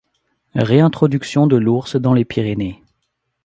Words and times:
Réintroduction 0.55 1.45
de 1.45 1.57
l'ours 1.57 1.95
dans 1.95 2.15
les 2.15 2.25
Pyrénées. 2.25 2.81